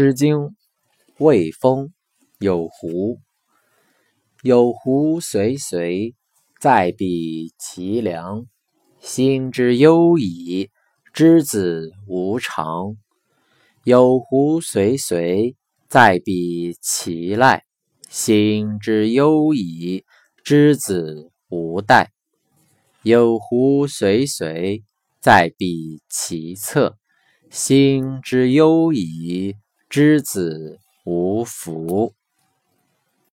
[0.00, 0.36] 诗经·
[1.18, 1.86] 卫风·
[2.38, 3.18] 有狐。
[4.44, 6.14] 有狐随随，
[6.60, 8.46] 在彼其梁。
[9.00, 10.70] 心之忧矣，
[11.12, 12.96] 之子无常。
[13.82, 15.56] 有狐随随，
[15.88, 17.64] 在彼其赖。
[18.08, 20.04] 心之忧矣，
[20.44, 22.12] 之子无待。
[23.02, 24.84] 有狐随随，
[25.20, 26.96] 在彼其侧。
[27.50, 29.56] 心之忧矣，
[29.88, 32.12] 之子无福。